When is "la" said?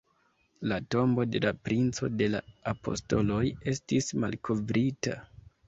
0.69-0.79, 1.45-1.51, 2.37-2.41